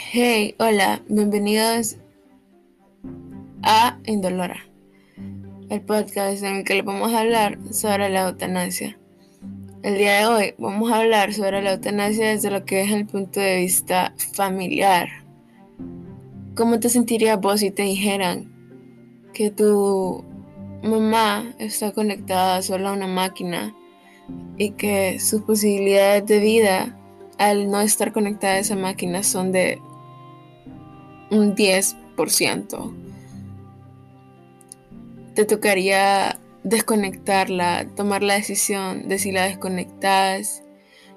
[0.00, 1.96] Hey, hola, bienvenidos
[3.62, 4.64] a Indolora,
[5.68, 8.96] el podcast en el que le vamos a hablar sobre la eutanasia.
[9.82, 13.06] El día de hoy vamos a hablar sobre la eutanasia desde lo que es el
[13.06, 15.08] punto de vista familiar.
[16.54, 18.50] ¿Cómo te sentirías vos si te dijeran
[19.34, 20.24] que tu
[20.82, 23.74] mamá está conectada solo a una máquina
[24.56, 26.94] y que sus posibilidades de vida
[27.36, 29.80] al no estar conectada a esa máquina son de
[31.30, 32.94] un 10%.
[35.34, 40.62] Te tocaría desconectarla, tomar la decisión de si la desconectas,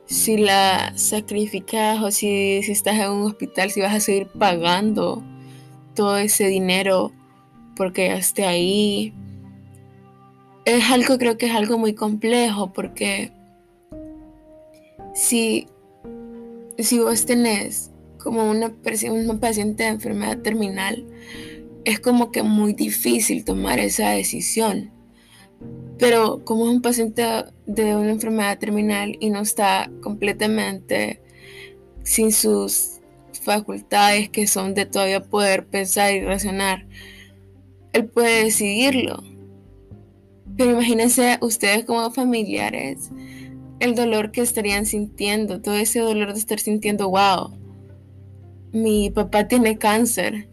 [0.05, 5.23] si la sacrificas o si, si estás en un hospital, si vas a seguir pagando
[5.95, 7.11] todo ese dinero
[7.75, 9.13] porque ya esté ahí.
[10.65, 13.31] Es algo, creo que es algo muy complejo porque
[15.13, 15.67] si,
[16.77, 17.90] si vos tenés
[18.21, 18.73] como una,
[19.11, 21.05] una paciente de enfermedad terminal,
[21.85, 24.91] es como que muy difícil tomar esa decisión.
[25.97, 27.23] Pero como es un paciente
[27.65, 31.21] de una enfermedad terminal y no está completamente
[32.03, 32.99] sin sus
[33.43, 36.87] facultades que son de todavía poder pensar y razonar,
[37.93, 39.23] él puede decidirlo.
[40.57, 43.11] Pero imagínense ustedes como familiares
[43.81, 47.51] el dolor que estarían sintiendo, todo ese dolor de estar sintiendo, wow,
[48.71, 50.47] mi papá tiene cáncer,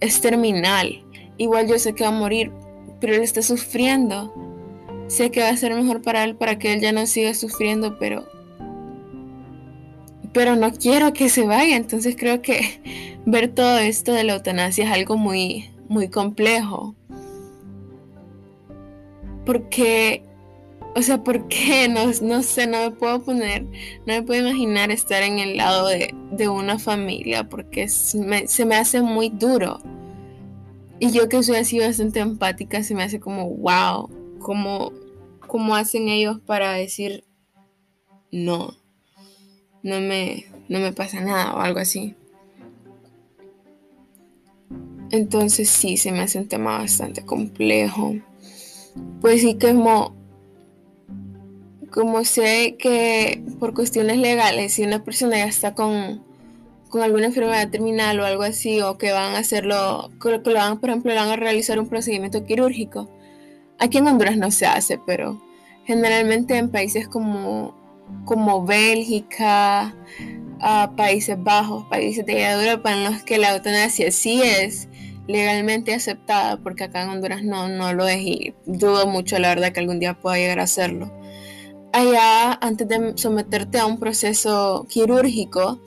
[0.00, 1.04] es terminal,
[1.38, 2.52] igual yo sé que va a morir,
[3.00, 4.32] pero él está sufriendo.
[5.08, 7.98] Sé que va a ser mejor para él para que él ya no siga sufriendo,
[7.98, 8.26] pero
[10.32, 14.84] pero no quiero que se vaya, entonces creo que ver todo esto de la eutanasia
[14.84, 16.94] es algo muy muy complejo.
[19.44, 20.24] Porque
[20.94, 21.88] o sea, ¿por qué?
[21.94, 23.64] No, no sé, no me puedo poner,
[24.06, 29.02] no me puedo imaginar estar en el lado de, una familia porque se me hace
[29.02, 29.80] muy duro.
[31.00, 34.92] Y yo que soy así bastante empática, se me hace como, wow, ¿cómo,
[35.46, 37.24] cómo hacen ellos para decir,
[38.30, 38.74] no,
[39.82, 42.14] no me, no me pasa nada o algo así?
[45.10, 48.14] Entonces sí, se me hace un tema bastante complejo.
[49.20, 50.14] Pues sí, como
[51.94, 56.24] como sé que por cuestiones legales, si una persona ya está con,
[57.00, 60.90] alguna enfermedad terminal o algo así, o que van a hacerlo, que lo van, por
[60.90, 63.08] ejemplo, van a realizar un procedimiento quirúrgico,
[63.78, 65.40] aquí en Honduras no se hace, pero
[65.84, 67.76] generalmente en países como,
[68.24, 69.94] como Bélgica,
[70.96, 74.88] Países Bajos, países de Europa, en los que la eutanasia sí es
[75.28, 79.70] legalmente aceptada, porque acá en Honduras no, no lo es y dudo mucho, la verdad,
[79.70, 81.23] que algún día pueda llegar a hacerlo
[81.94, 85.80] allá antes de someterte a un proceso quirúrgico,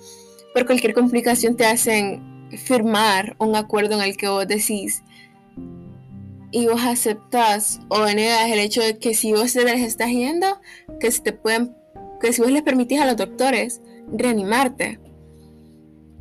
[0.54, 5.04] por cualquier complicación te hacen firmar un acuerdo en el que vos decís
[6.52, 10.62] y vos aceptas o negas el hecho de que si vos te les estás yendo,
[11.02, 11.76] que te pueden,
[12.22, 13.82] que si vos les permitís a los doctores
[14.14, 15.00] reanimarte.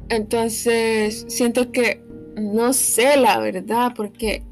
[0.08, 2.02] Entonces, siento que
[2.36, 4.42] no sé la verdad, porque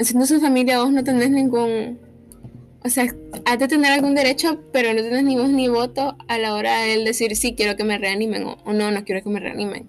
[0.00, 2.07] siendo su familia vos no tenés ningún
[2.84, 3.06] o sea,
[3.44, 6.80] has de tener algún derecho, pero no tienes ni voz ni voto a la hora
[6.80, 9.88] de él decir sí, quiero que me reanimen o, no, no quiero que me reanimen.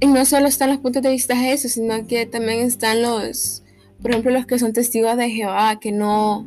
[0.00, 3.64] Y no solo están los puntos de vista de eso, sino que también están los,
[4.02, 6.46] por ejemplo, los que son testigos de Jehová, que no,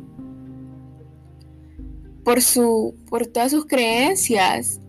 [2.24, 4.80] por, su, por todas sus creencias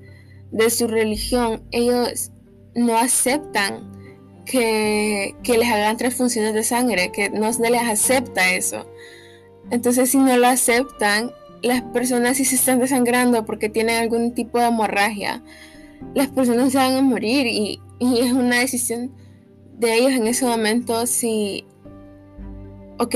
[0.52, 2.32] de su religión, ellos
[2.76, 3.92] no aceptan
[4.46, 8.86] que, que les hagan transfusiones de sangre, que no se les acepta eso.
[9.72, 11.32] Entonces, si no lo aceptan,
[11.62, 15.44] las personas si se están desangrando porque tienen algún tipo de hemorragia,
[16.16, 19.12] las personas se van a morir y, es una decisión
[19.78, 21.66] de ellos en ese momento si,
[22.98, 23.16] ok,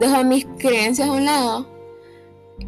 [0.00, 1.68] dejo mis creencias a un lado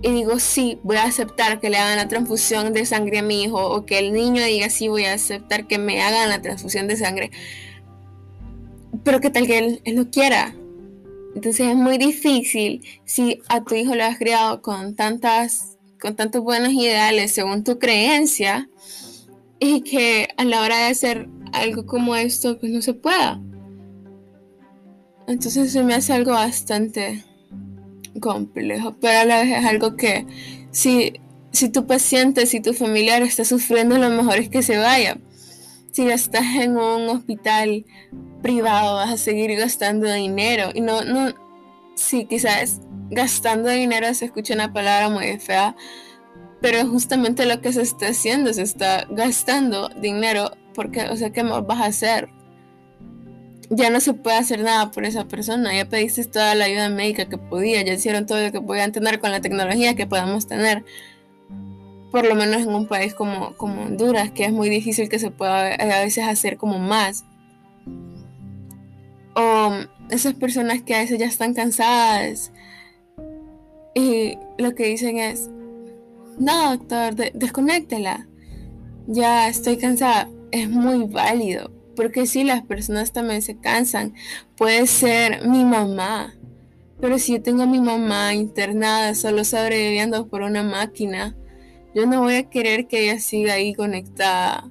[0.03, 3.43] y digo sí, voy a aceptar que le hagan la transfusión de sangre a mi
[3.43, 6.87] hijo o que el niño diga sí, voy a aceptar que me hagan la transfusión
[6.87, 7.33] de sangre,
[9.03, 10.55] pero que tal que él, él no quiera
[11.37, 16.43] entonces es muy difícil si a tu hijo lo has criado con tantas, con tantos
[16.43, 18.71] buenos ideales según tu creencia
[19.59, 23.39] y que a la hora de hacer algo como esto pues no se pueda.
[25.27, 27.23] Entonces se me hace algo bastante
[28.19, 30.27] complejo, pero a la vez es algo que
[30.71, 31.21] si,
[31.53, 35.19] si tu paciente, si tu familiar está sufriendo, lo mejor es que se vaya.
[35.97, 37.87] Si estás en un hospital
[38.43, 40.69] privado, vas a seguir gastando dinero.
[40.75, 41.33] Y no, no,
[41.95, 45.75] sí, quizás gastando dinero se escucha una palabra muy fea,
[46.61, 51.43] Pero justamente lo que se está haciendo, se está gastando dinero, porque, o sea, ¿qué
[51.43, 52.29] más vas a hacer?
[53.71, 57.27] Ya no se puede hacer nada por esa persona, ya pediste toda la ayuda médica
[57.27, 60.85] que podía, ya hicieron todo lo que podían tener con la tecnología que podamos tener
[62.17, 65.31] por lo menos en un país como, como Honduras, que es muy difícil que se
[65.31, 67.27] pueda a veces hacer como más.
[69.35, 69.71] O
[70.09, 72.53] esas personas que a veces ya están cansadas
[73.95, 75.51] y lo que dicen es,
[76.39, 78.27] no, doctor, desconéctela.
[79.07, 80.31] Ya estoy cansada.
[80.53, 81.71] Es muy válido.
[81.97, 84.15] Porque si las personas también se cansan.
[84.57, 86.35] Puede ser mi mamá.
[86.99, 91.37] Pero si yo tengo a mi mamá internada, solo sobreviviendo por una máquina,
[91.97, 94.71] yo no voy a querer que ella siga ahí conectada.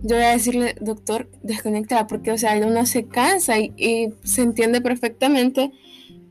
[0.00, 4.80] Yo voy a decirle, doctor, desconectada, porque, o sea, uno se cansa y, se entiende
[4.80, 5.70] perfectamente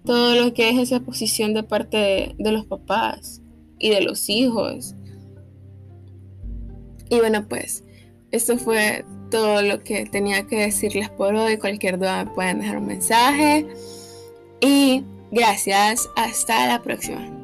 [0.05, 3.43] todo lo que es esa posición de parte de, los papás
[3.77, 4.95] y de los hijos.
[7.11, 7.83] Y bueno, pues,
[8.31, 11.57] esto fue todo lo que tenía que decirles por hoy.
[11.57, 13.67] Cualquier duda me pueden dejar un mensaje.
[14.61, 17.36] Y gracias, hasta la próxima.